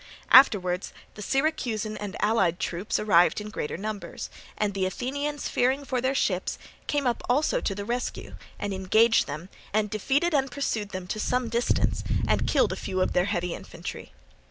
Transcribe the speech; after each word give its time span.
Afterwards 0.31 0.93
the 1.13 1.21
Syracusan 1.21 1.95
and 1.97 2.17
allied 2.21 2.59
troops 2.59 2.97
arrived 2.97 3.39
in 3.39 3.51
greater 3.51 3.77
numbers, 3.77 4.31
and 4.57 4.73
the 4.73 4.87
Athenians 4.87 5.47
fearing 5.47 5.85
for 5.85 6.01
their 6.01 6.15
ships 6.15 6.57
came 6.87 7.05
up 7.05 7.21
also 7.29 7.61
to 7.61 7.75
the 7.75 7.85
rescue 7.85 8.35
and 8.57 8.73
engaged 8.73 9.27
them, 9.27 9.47
and 9.71 9.91
defeated 9.91 10.33
and 10.33 10.49
pursued 10.49 10.89
them 10.89 11.05
to 11.05 11.19
some 11.19 11.49
distance 11.49 12.03
and 12.27 12.47
killed 12.47 12.73
a 12.73 12.75
few 12.75 12.99
of 12.99 13.13
their 13.13 13.25
heavy 13.25 13.53
infantry. 13.53 14.11